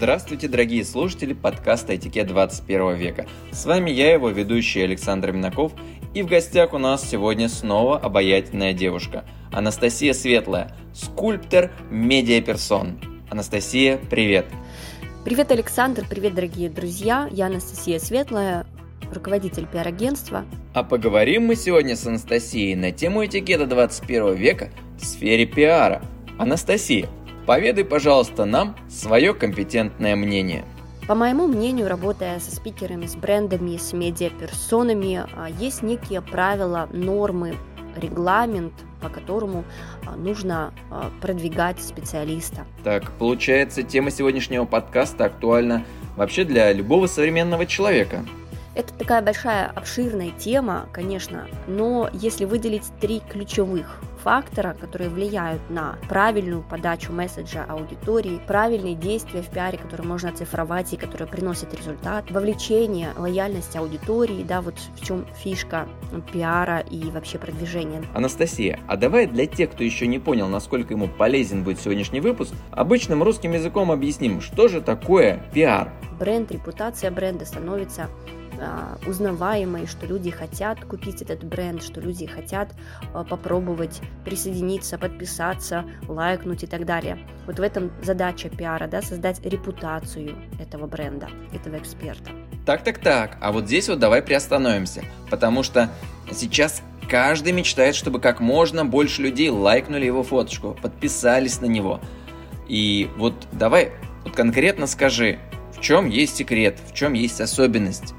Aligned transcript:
Здравствуйте, 0.00 0.48
дорогие 0.48 0.82
слушатели 0.82 1.34
подкаста 1.34 1.94
«Этикет 1.94 2.26
21 2.26 2.94
века». 2.94 3.26
С 3.52 3.66
вами 3.66 3.90
я, 3.90 4.14
его 4.14 4.30
ведущий 4.30 4.80
Александр 4.80 5.32
Минаков, 5.32 5.72
и 6.14 6.22
в 6.22 6.26
гостях 6.26 6.72
у 6.72 6.78
нас 6.78 7.06
сегодня 7.06 7.50
снова 7.50 7.98
обаятельная 7.98 8.72
девушка– 8.72 9.26
Анастасия 9.52 10.14
Светлая, 10.14 10.74
скульптор, 10.94 11.70
медиаперсон. 11.90 12.98
Анастасия, 13.28 13.98
привет! 13.98 14.46
Привет, 15.26 15.52
Александр, 15.52 16.06
привет, 16.08 16.34
дорогие 16.34 16.70
друзья, 16.70 17.28
я 17.30 17.48
Анастасия 17.48 17.98
Светлая, 17.98 18.64
руководитель 19.12 19.66
пиар-агентства. 19.66 20.46
А 20.72 20.82
поговорим 20.82 21.44
мы 21.44 21.56
сегодня 21.56 21.94
с 21.94 22.06
Анастасией 22.06 22.74
на 22.74 22.90
тему 22.90 23.26
этикета 23.26 23.66
21 23.66 24.34
века 24.34 24.70
в 24.98 25.04
сфере 25.04 25.44
пиара. 25.44 26.00
Анастасия, 26.38 27.06
Поведай, 27.50 27.84
пожалуйста, 27.84 28.44
нам 28.44 28.76
свое 28.88 29.34
компетентное 29.34 30.14
мнение. 30.14 30.64
По 31.08 31.16
моему 31.16 31.48
мнению, 31.48 31.88
работая 31.88 32.38
со 32.38 32.54
спикерами, 32.54 33.06
с 33.06 33.16
брендами, 33.16 33.76
с 33.76 33.92
медиаперсонами, 33.92 35.24
а, 35.34 35.48
есть 35.58 35.82
некие 35.82 36.22
правила, 36.22 36.88
нормы, 36.92 37.56
регламент, 37.96 38.72
по 39.00 39.08
которому 39.08 39.64
а, 40.06 40.14
нужно 40.14 40.72
а, 40.92 41.10
продвигать 41.20 41.82
специалиста. 41.82 42.66
Так, 42.84 43.10
получается, 43.18 43.82
тема 43.82 44.12
сегодняшнего 44.12 44.64
подкаста 44.64 45.24
актуальна 45.24 45.84
вообще 46.16 46.44
для 46.44 46.72
любого 46.72 47.08
современного 47.08 47.66
человека. 47.66 48.24
Это 48.76 48.94
такая 48.94 49.22
большая 49.22 49.66
обширная 49.66 50.30
тема, 50.30 50.86
конечно, 50.92 51.48
но 51.66 52.08
если 52.12 52.44
выделить 52.44 52.86
три 53.00 53.20
ключевых 53.28 54.00
фактора, 54.22 54.76
которые 54.78 55.10
влияют 55.10 55.62
на 55.70 55.98
правильную 56.08 56.62
подачу 56.62 57.12
месседжа 57.12 57.64
аудитории, 57.68 58.40
правильные 58.46 58.94
действия 58.94 59.42
в 59.42 59.48
пиаре, 59.48 59.78
которые 59.78 60.06
можно 60.06 60.28
оцифровать 60.28 60.92
и 60.92 60.96
которые 60.96 61.28
приносят 61.28 61.74
результат, 61.74 62.30
вовлечение, 62.30 63.10
лояльность 63.16 63.76
аудитории, 63.76 64.42
да, 64.42 64.60
вот 64.60 64.74
в 64.96 65.04
чем 65.04 65.26
фишка 65.36 65.88
пиара 66.32 66.80
и 66.80 67.10
вообще 67.10 67.38
продвижения. 67.38 68.02
Анастасия, 68.14 68.80
а 68.86 68.96
давай 68.96 69.26
для 69.26 69.46
тех, 69.46 69.70
кто 69.70 69.84
еще 69.84 70.06
не 70.06 70.18
понял, 70.18 70.48
насколько 70.48 70.94
ему 70.94 71.08
полезен 71.08 71.64
будет 71.64 71.80
сегодняшний 71.80 72.20
выпуск, 72.20 72.52
обычным 72.70 73.22
русским 73.22 73.52
языком 73.52 73.90
объясним, 73.90 74.40
что 74.40 74.68
же 74.68 74.80
такое 74.80 75.42
пиар. 75.52 75.92
Бренд, 76.18 76.50
репутация 76.52 77.10
бренда 77.10 77.46
становится 77.46 78.08
а, 78.60 78.98
узнаваемой, 79.06 79.86
что 79.86 80.06
люди 80.06 80.30
хотят 80.30 80.84
купить 80.84 81.22
этот 81.22 81.42
бренд, 81.44 81.82
что 81.82 82.00
люди 82.00 82.26
хотят 82.26 82.74
а, 83.14 83.24
попробовать 83.24 84.00
присоединиться, 84.24 84.98
подписаться, 84.98 85.84
лайкнуть 86.06 86.62
и 86.64 86.66
так 86.66 86.84
далее. 86.84 87.18
Вот 87.46 87.58
в 87.58 87.62
этом 87.62 87.90
задача 88.02 88.50
пиара, 88.50 88.86
да, 88.86 89.00
создать 89.00 89.40
репутацию 89.44 90.36
этого 90.60 90.86
бренда, 90.86 91.28
этого 91.54 91.78
эксперта. 91.78 92.30
Так, 92.66 92.84
так, 92.84 92.98
так. 92.98 93.38
А 93.40 93.50
вот 93.50 93.64
здесь 93.64 93.88
вот 93.88 93.98
давай 93.98 94.20
приостановимся, 94.22 95.04
потому 95.30 95.62
что 95.62 95.88
сейчас 96.30 96.82
каждый 97.08 97.52
мечтает, 97.52 97.94
чтобы 97.94 98.20
как 98.20 98.40
можно 98.40 98.84
больше 98.84 99.22
людей 99.22 99.48
лайкнули 99.48 100.04
его 100.04 100.22
фоточку, 100.22 100.76
подписались 100.80 101.60
на 101.60 101.66
него. 101.66 102.00
И 102.68 103.08
вот 103.16 103.34
давай 103.52 103.92
вот 104.24 104.36
конкретно 104.36 104.86
скажи, 104.86 105.38
в 105.74 105.80
чем 105.80 106.08
есть 106.08 106.36
секрет, 106.36 106.78
в 106.86 106.94
чем 106.94 107.14
есть 107.14 107.40
особенность 107.40 108.14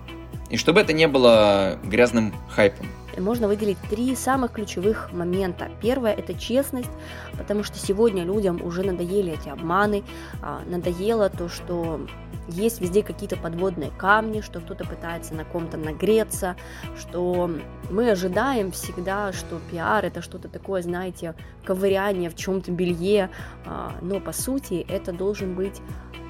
и 0.52 0.58
чтобы 0.58 0.82
это 0.82 0.94
не 0.94 1.08
было 1.08 1.80
грязным 1.84 2.34
хайпом. 2.50 2.86
Можно 3.18 3.48
выделить 3.48 3.78
три 3.90 4.16
самых 4.16 4.52
ключевых 4.52 5.12
момента. 5.12 5.70
Первое– 5.82 6.14
это 6.18 6.34
честность, 6.34 6.92
потому 7.38 7.64
что 7.64 7.78
сегодня 7.78 8.24
людям 8.24 8.62
уже 8.64 8.84
надоели 8.84 9.34
эти 9.34 9.50
обманы, 9.50 10.04
а, 10.42 10.62
надоело 10.66 11.30
то, 11.30 11.50
что 11.50 12.02
есть 12.48 12.82
везде 12.82 13.04
какие-то 13.04 13.38
подводные 13.38 13.92
камни, 13.98 14.42
что 14.42 14.60
кто-то 14.60 14.86
пытается 14.86 15.34
на 15.34 15.46
ком-то 15.46 15.78
нагреться, 15.78 16.56
что 16.98 17.50
мы 17.90 18.12
ожидаем 18.12 18.72
всегда, 18.72 19.32
что 19.34 19.60
пиар 19.72 20.06
это 20.06 20.22
что-то 20.22 20.48
такое, 20.48 20.82
знаете, 20.82 21.36
ковыряние 21.66 22.30
в 22.30 22.36
чем-то 22.36 22.72
белье, 22.72 23.30
а, 23.66 23.94
но 24.02 24.20
по 24.20 24.34
сути 24.34 24.86
это 24.88 25.12
должен 25.12 25.54
быть 25.54 25.82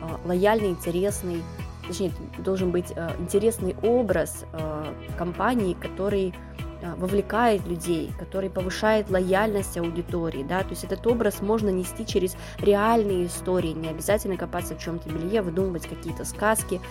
а, 0.02 0.20
лояльный, 0.26 0.70
интересный 0.70 1.44
точнее, 1.88 2.12
должен 2.40 2.72
быть 2.72 2.92
э, 2.96 3.10
интересный 3.20 3.76
образ 3.82 4.46
э, 4.54 4.94
компании, 5.18 5.74
который 5.74 6.34
э, 6.82 6.94
вовлекает 6.96 7.66
людей, 7.68 8.12
который 8.20 8.50
повышает 8.50 9.10
лояльность 9.10 9.78
аудитории, 9.78 10.44
да, 10.44 10.62
то 10.62 10.70
есть 10.70 10.84
этот 10.84 11.06
образ 11.08 11.42
можно 11.42 11.70
нести 11.70 12.06
через 12.06 12.36
реальные 12.60 13.28
истории, 13.28 13.70
не 13.70 13.90
обязательно 13.90 14.38
копаться 14.38 14.76
в 14.76 14.80
чем-то 14.80 15.10
белье, 15.10 15.42
выдумывать 15.42 15.88
какие-то 15.88 16.26
сказки, 16.26 16.82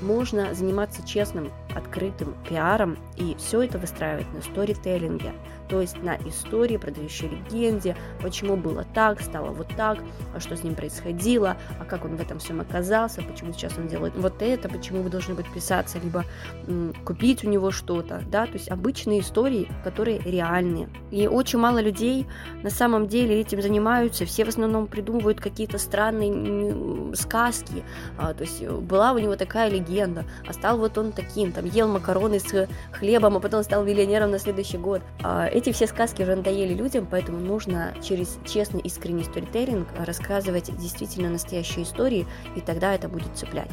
можно 0.00 0.52
заниматься 0.54 1.06
честным, 1.06 1.50
открытым 1.74 2.34
пиаром 2.48 2.98
и 3.16 3.34
все 3.38 3.62
это 3.62 3.78
выстраивать 3.78 4.32
на 4.34 4.42
сторителлинге, 4.42 5.32
то 5.68 5.80
есть 5.80 6.02
на 6.02 6.16
истории, 6.16 6.76
продающей 6.76 7.28
легенде, 7.28 7.96
почему 8.20 8.56
было 8.56 8.84
так, 8.94 9.20
стало 9.22 9.52
вот 9.52 9.68
так, 9.76 9.98
а 10.34 10.40
что 10.40 10.54
с 10.54 10.62
ним 10.62 10.74
происходило, 10.74 11.56
а 11.80 11.84
как 11.84 12.04
он 12.04 12.16
в 12.16 12.20
этом 12.20 12.38
всем 12.38 12.60
оказался, 12.60 13.22
почему 13.22 13.52
сейчас 13.54 13.78
он 13.78 13.88
делает 13.88 14.12
вот 14.16 14.42
это, 14.42 14.68
почему 14.68 15.02
вы 15.02 15.08
должны 15.08 15.34
подписаться, 15.34 15.98
либо 15.98 16.24
м, 16.66 16.92
купить 17.04 17.42
у 17.44 17.48
него 17.48 17.70
что-то, 17.70 18.22
да, 18.30 18.44
то 18.46 18.52
есть 18.52 18.70
обычные 18.70 19.20
истории, 19.20 19.66
которые 19.82 20.18
реальные. 20.18 20.90
И 21.10 21.26
очень 21.26 21.58
мало 21.58 21.80
людей 21.80 22.26
на 22.62 22.70
самом 22.70 23.08
деле 23.08 23.40
этим 23.40 23.62
занимаются, 23.62 24.26
все 24.26 24.44
в 24.44 24.48
основном 24.48 24.86
придумывают 24.86 25.40
какие-то 25.40 25.78
странные 25.78 27.14
сказки, 27.16 27.82
а, 28.18 28.34
то 28.34 28.42
есть 28.42 28.62
была 28.66 29.12
у 29.12 29.18
него 29.18 29.36
такая 29.36 29.70
легенда, 29.70 30.24
а 30.46 30.52
стал 30.52 30.76
вот 30.76 30.98
он 30.98 31.12
таким, 31.12 31.52
там 31.62 31.70
ел 31.70 31.88
макароны 31.88 32.40
с 32.40 32.68
хлебом, 32.92 33.36
а 33.36 33.40
потом 33.40 33.62
стал 33.62 33.84
миллионером 33.84 34.30
на 34.30 34.38
следующий 34.38 34.78
год. 34.78 35.02
А, 35.22 35.46
эти 35.46 35.72
все 35.72 35.86
сказки 35.86 36.22
уже 36.22 36.34
надоели 36.34 36.74
людям, 36.74 37.06
поэтому 37.10 37.38
нужно 37.38 37.94
через 38.02 38.38
честный, 38.46 38.80
искренний 38.80 39.24
сторителлинг 39.24 39.88
рассказывать 39.98 40.76
действительно 40.76 41.30
настоящие 41.30 41.84
истории, 41.84 42.26
и 42.56 42.60
тогда 42.60 42.94
это 42.94 43.08
будет 43.08 43.36
цеплять. 43.36 43.70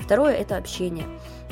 Второе– 0.00 0.34
это 0.34 0.56
общение. 0.56 1.06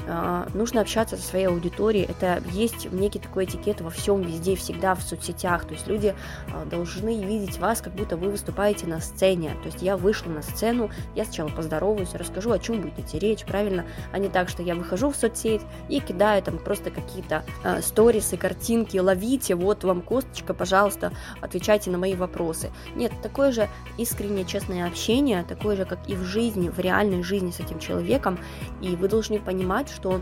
А, 0.09 0.49
нужно 0.55 0.81
общаться 0.81 1.17
со 1.17 1.23
своей 1.23 1.47
аудиторией. 1.47 2.05
Это 2.05 2.43
есть 2.53 2.91
некий 2.93 3.19
такой 3.19 3.45
этикет 3.45 3.81
во 3.81 3.91
всем, 3.91 4.23
везде, 4.23 4.57
всегда 4.57 4.95
в 4.95 5.03
соцсетях. 5.03 5.65
То 5.65 5.75
есть 5.75 5.87
люди 5.87 6.15
а, 6.53 6.65
должны 6.65 7.23
видеть 7.23 7.59
вас, 7.59 7.81
как 7.81 7.95
будто 7.95 8.17
вы 8.17 8.31
выступаете 8.31 8.87
на 8.87 9.01
сцене. 9.01 9.57
То 9.63 9.67
есть 9.67 9.83
я 9.83 9.97
вышла 9.97 10.31
на 10.31 10.43
сцену, 10.43 10.91
я 11.15 11.25
сначала 11.25 11.49
поздороваюсь, 11.49 12.15
расскажу, 12.15 12.53
о 12.53 12.59
чем 12.59 12.81
будет 12.81 12.99
идти 12.99 13.19
речь, 13.19 13.45
правильно, 13.45 13.85
а 14.13 14.19
не 14.19 14.29
так, 14.29 14.49
что 14.49 14.63
я 14.63 14.75
выхожу 14.75 15.11
в 15.11 15.17
соцсеть 15.17 15.63
и 15.89 16.01
кидаю 16.01 16.43
там 16.43 16.59
просто 16.59 16.91
какие-то 16.91 17.45
э, 17.65 17.83
сторисы, 17.83 18.37
картинки, 18.37 18.99
ловите, 18.99 19.55
вот 19.55 19.85
вам 19.85 20.03
косточка, 20.03 20.55
пожалуйста, 20.55 21.13
отвечайте 21.41 21.91
на 21.91 21.99
мои 21.99 22.15
вопросы. 22.15 22.71
Нет, 22.95 23.13
такое 23.23 23.53
же 23.53 23.69
искреннее, 23.99 24.45
честное 24.45 24.87
общение, 24.87 25.45
такое 25.45 25.77
же, 25.77 25.85
как 25.85 25.99
и 26.09 26.15
в 26.15 26.23
жизни, 26.23 26.69
в 26.69 26.79
реальной 26.79 27.23
жизни 27.23 27.51
с 27.51 27.61
этим 27.61 27.79
человеком, 27.79 28.39
и 28.81 28.97
вы 28.97 29.09
должны 29.09 29.39
понимать, 29.39 29.90
что 29.91 30.21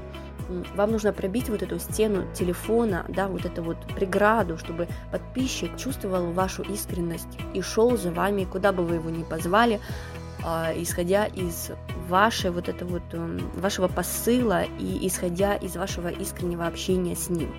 вам 0.75 0.93
нужно 0.93 1.13
пробить 1.13 1.49
вот 1.51 1.63
эту 1.63 1.79
стену 1.79 2.25
телефона, 2.35 3.05
да, 3.09 3.29
вот 3.29 3.45
эту 3.45 3.63
вот 3.63 3.77
преграду, 3.95 4.57
чтобы 4.57 4.89
подписчик 5.13 5.77
чувствовал 5.77 6.33
вашу 6.33 6.63
искренность 6.63 7.39
и 7.53 7.61
шел 7.61 7.97
за 7.97 8.11
вами, 8.11 8.45
куда 8.45 8.73
бы 8.73 8.85
вы 8.85 8.97
его 8.97 9.11
ни 9.11 9.25
позвали, 9.25 9.81
а, 10.45 10.73
исходя 10.75 11.27
из 11.27 11.71
вашей 12.09 12.51
вот 12.51 12.69
это 12.69 12.87
вот 12.87 13.03
эм, 13.13 13.39
вашего 13.57 13.89
посыла 13.89 14.63
и 14.63 15.07
исходя 15.07 15.57
из 15.57 15.77
вашего 15.77 16.09
искреннего 16.09 16.67
общения 16.67 17.15
с 17.15 17.29
ним. 17.29 17.55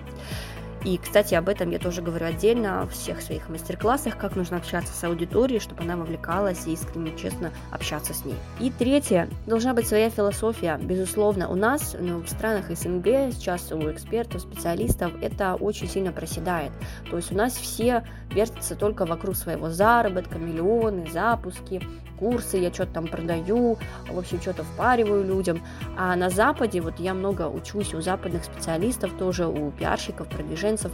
И, 0.84 0.96
кстати, 0.96 1.34
об 1.34 1.48
этом 1.48 1.70
я 1.70 1.78
тоже 1.78 2.00
говорю 2.00 2.26
отдельно 2.26 2.86
в 2.86 2.92
всех 2.92 3.20
своих 3.20 3.48
мастер-классах, 3.48 4.16
как 4.16 4.34
нужно 4.34 4.56
общаться 4.56 4.92
с 4.92 5.04
аудиторией, 5.04 5.60
чтобы 5.60 5.82
она 5.82 5.96
вовлекалась 5.96 6.66
и 6.66 6.72
искренне, 6.72 7.16
честно 7.16 7.52
общаться 7.70 8.14
с 8.14 8.24
ней. 8.24 8.36
И 8.60 8.70
третье, 8.70 9.28
должна 9.46 9.74
быть 9.74 9.86
своя 9.86 10.08
философия. 10.08 10.78
Безусловно, 10.80 11.48
у 11.48 11.54
нас 11.54 11.94
ну, 11.98 12.20
в 12.20 12.28
странах 12.28 12.70
СНГ 12.70 13.32
сейчас 13.32 13.70
у 13.72 13.90
экспертов, 13.90 14.40
специалистов 14.40 15.12
это 15.20 15.54
очень 15.54 15.88
сильно 15.88 16.12
проседает. 16.12 16.72
То 17.10 17.16
есть 17.16 17.30
у 17.30 17.36
нас 17.36 17.52
все 17.52 18.04
вертятся 18.30 18.74
только 18.74 19.04
вокруг 19.04 19.36
своего 19.36 19.68
заработка, 19.68 20.38
миллионы, 20.38 21.06
запуски, 21.10 21.82
курсы, 22.18 22.58
я 22.58 22.72
что-то 22.72 22.92
там 22.92 23.06
продаю, 23.06 23.78
в 24.08 24.18
общем, 24.18 24.40
что-то 24.40 24.62
впариваю 24.62 25.24
людям. 25.24 25.62
А 25.96 26.14
на 26.16 26.30
Западе, 26.30 26.80
вот 26.80 27.00
я 27.00 27.14
много 27.14 27.48
учусь 27.48 27.94
у 27.94 28.00
западных 28.00 28.44
специалистов, 28.44 29.12
тоже 29.18 29.46
у 29.46 29.70
пиарщиков, 29.72 30.28
продвижения 30.28 30.69
инфлюенсов, 30.70 30.92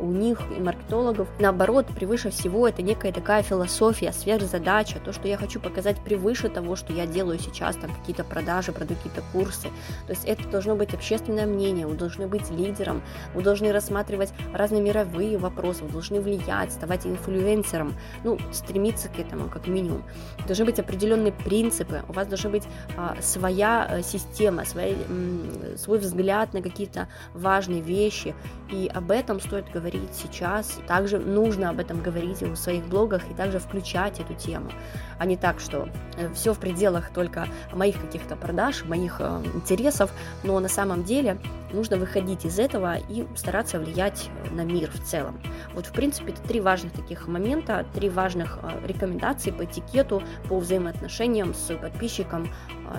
у 0.00 0.06
них 0.10 0.40
и 0.56 0.60
маркетологов. 0.60 1.28
Наоборот, 1.40 1.86
превыше 1.86 2.30
всего 2.30 2.68
это 2.68 2.82
некая 2.82 3.12
такая 3.12 3.42
философия, 3.42 4.12
сверхзадача, 4.12 5.00
то, 5.00 5.12
что 5.12 5.26
я 5.26 5.36
хочу 5.36 5.60
показать 5.60 5.98
превыше 6.04 6.48
того, 6.48 6.76
что 6.76 6.92
я 6.92 7.06
делаю 7.06 7.38
сейчас, 7.38 7.76
там 7.76 7.92
какие-то 7.92 8.24
продажи, 8.24 8.72
продаю 8.72 8.96
какие-то 8.96 9.22
курсы. 9.32 9.68
То 10.06 10.12
есть 10.12 10.24
это 10.24 10.48
должно 10.48 10.76
быть 10.76 10.94
общественное 10.94 11.46
мнение, 11.46 11.86
вы 11.86 11.94
должны 11.94 12.28
быть 12.28 12.50
лидером, 12.50 13.02
вы 13.34 13.42
должны 13.42 13.72
рассматривать 13.72 14.32
разные 14.54 14.82
мировые 14.82 15.36
вопросы, 15.36 15.84
вы 15.84 15.90
должны 15.90 16.20
влиять, 16.20 16.72
ставать 16.72 17.06
инфлюенсером, 17.06 17.94
ну, 18.24 18.38
стремиться 18.52 19.08
к 19.08 19.18
этому 19.18 19.48
как 19.48 19.66
минимум. 19.66 20.04
Должны 20.46 20.64
быть 20.64 20.78
определенные 20.78 21.32
принципы, 21.32 22.02
у 22.08 22.12
вас 22.12 22.28
должна 22.28 22.50
быть 22.50 22.64
а, 22.96 23.16
своя 23.20 23.84
а, 23.84 24.02
система, 24.02 24.64
своя, 24.64 24.94
м, 25.08 25.76
свой 25.76 25.98
взгляд 25.98 26.54
на 26.54 26.62
какие-то 26.62 27.08
важные 27.34 27.80
вещи, 27.80 28.34
и 28.70 28.90
об 28.94 29.10
этом 29.10 29.17
стоит 29.40 29.70
говорить 29.70 30.10
сейчас. 30.12 30.78
Также 30.86 31.18
нужно 31.18 31.70
об 31.70 31.78
этом 31.78 32.02
говорить 32.02 32.42
в 32.42 32.56
своих 32.56 32.84
блогах 32.86 33.22
и 33.30 33.34
также 33.34 33.58
включать 33.58 34.20
эту 34.20 34.34
тему, 34.34 34.70
а 35.18 35.26
не 35.26 35.36
так, 35.36 35.60
что 35.60 35.88
э, 36.16 36.32
все 36.34 36.52
в 36.52 36.58
пределах 36.58 37.10
только 37.10 37.46
моих 37.72 38.00
каких-то 38.00 38.36
продаж, 38.36 38.84
моих 38.84 39.16
э, 39.20 39.42
интересов, 39.54 40.10
но 40.42 40.58
на 40.60 40.68
самом 40.68 41.04
деле 41.04 41.38
нужно 41.72 41.96
выходить 41.96 42.44
из 42.44 42.58
этого 42.58 42.96
и 42.96 43.26
стараться 43.36 43.78
влиять 43.78 44.30
на 44.52 44.62
мир 44.62 44.90
в 44.90 45.04
целом. 45.04 45.40
Вот, 45.74 45.86
в 45.86 45.92
принципе, 45.92 46.32
это 46.32 46.42
три 46.42 46.60
важных 46.60 46.92
таких 46.92 47.28
момента, 47.28 47.86
три 47.94 48.08
важных 48.08 48.58
э, 48.62 48.86
рекомендации 48.86 49.50
по 49.50 49.64
этикету, 49.64 50.22
по 50.48 50.58
взаимоотношениям 50.58 51.54
с 51.54 51.74
подписчиком, 51.76 52.48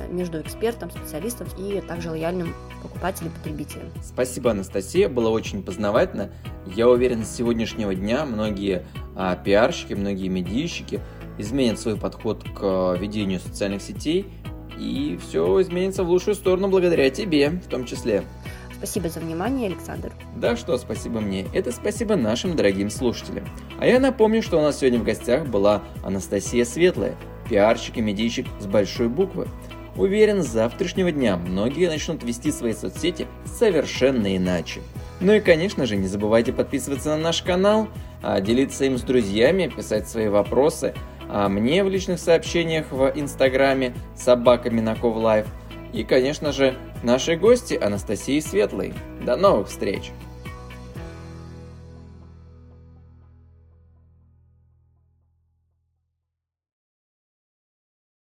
между 0.10 0.40
экспертом, 0.42 0.92
специалистом 0.92 1.48
и 1.58 1.82
также 1.82 2.12
лояльным 2.12 2.54
покупателем, 2.82 3.32
потребителем. 3.32 3.92
Спасибо, 4.04 4.52
Анастасия, 4.52 5.10
было 5.10 5.30
очень 5.30 5.64
познавательно. 5.64 6.09
Я 6.66 6.90
уверен, 6.90 7.24
с 7.24 7.36
сегодняшнего 7.36 7.96
дня 7.96 8.26
многие 8.26 8.84
а, 9.16 9.36
пиарщики, 9.36 9.94
многие 9.94 10.28
медийщики 10.28 11.00
изменят 11.38 11.80
свой 11.80 11.98
подход 11.98 12.44
к 12.44 12.60
а, 12.62 12.96
ведению 12.96 13.40
социальных 13.40 13.82
сетей, 13.82 14.28
и 14.78 15.20
все 15.22 15.62
изменится 15.62 16.04
в 16.04 16.10
лучшую 16.10 16.36
сторону 16.36 16.70
благодаря 16.70 17.10
тебе 17.10 17.50
в 17.50 17.68
том 17.68 17.86
числе. 17.86 18.24
Спасибо 18.78 19.10
за 19.10 19.20
внимание, 19.20 19.68
Александр. 19.68 20.14
Да 20.38 20.56
что, 20.56 20.78
спасибо 20.78 21.20
мне. 21.20 21.46
Это 21.54 21.74
спасибо 21.74 22.16
нашим 22.16 22.56
дорогим 22.56 22.90
слушателям. 22.90 23.46
А 23.78 23.86
я 23.86 24.00
напомню, 24.00 24.42
что 24.42 24.58
у 24.58 24.62
нас 24.62 24.80
сегодня 24.80 25.00
в 25.00 25.04
гостях 25.04 25.48
была 25.48 25.84
Анастасия 26.02 26.64
Светлая, 26.64 27.18
пиарщик 27.50 27.98
и 27.98 28.02
медийщик 28.02 28.48
с 28.60 28.68
большой 28.68 29.10
буквы. 29.10 29.50
Уверен, 29.98 30.44
с 30.44 30.48
завтрашнего 30.48 31.12
дня 31.12 31.36
многие 31.36 31.90
начнут 31.90 32.24
вести 32.24 32.54
свои 32.54 32.72
соцсети 32.72 33.28
совершенно 33.44 34.38
иначе. 34.38 34.80
Ну 35.22 35.34
и, 35.34 35.40
конечно 35.42 35.86
же, 35.86 35.98
не 35.98 36.08
забывайте 36.08 36.54
подписываться 36.54 37.10
на 37.10 37.18
наш 37.18 37.42
канал, 37.42 37.90
а, 38.24 38.40
делиться 38.40 38.86
им 38.86 38.98
с 38.98 39.02
друзьями, 39.02 39.72
писать 39.76 40.08
свои 40.08 40.30
вопросы, 40.30 40.94
а 41.28 41.50
мне 41.50 41.84
в 41.84 41.90
личных 41.90 42.20
сообщениях 42.20 42.92
в 42.92 43.12
инстаграме 43.16 43.94
собака 44.16 44.70
Минаков 44.70 45.16
Лайв 45.18 45.46
и, 45.94 46.04
конечно 46.04 46.52
же, 46.52 46.76
нашей 47.04 47.36
гости 47.36 47.74
Анастасии 47.74 48.40
Светлой. 48.40 48.94
До 49.26 49.36
новых 49.36 49.68
встреч! 49.68 50.12